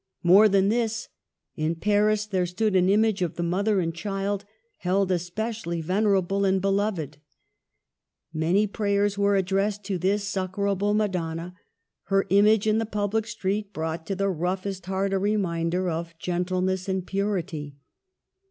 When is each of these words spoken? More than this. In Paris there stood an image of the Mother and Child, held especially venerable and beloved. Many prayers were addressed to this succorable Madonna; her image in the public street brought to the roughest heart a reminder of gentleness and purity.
More 0.23 0.49
than 0.49 0.69
this. 0.69 1.09
In 1.55 1.75
Paris 1.75 2.25
there 2.25 2.47
stood 2.47 2.75
an 2.75 2.89
image 2.89 3.21
of 3.21 3.35
the 3.35 3.43
Mother 3.43 3.79
and 3.79 3.93
Child, 3.93 4.45
held 4.79 5.11
especially 5.11 5.79
venerable 5.79 6.43
and 6.43 6.59
beloved. 6.59 7.19
Many 8.33 8.65
prayers 8.65 9.19
were 9.19 9.35
addressed 9.35 9.83
to 9.83 9.99
this 9.99 10.23
succorable 10.25 10.95
Madonna; 10.95 11.53
her 12.05 12.25
image 12.31 12.65
in 12.65 12.79
the 12.79 12.87
public 12.87 13.27
street 13.27 13.73
brought 13.73 14.07
to 14.07 14.15
the 14.15 14.27
roughest 14.27 14.87
heart 14.87 15.13
a 15.13 15.19
reminder 15.19 15.87
of 15.87 16.17
gentleness 16.17 16.89
and 16.89 17.05
purity. 17.05 17.75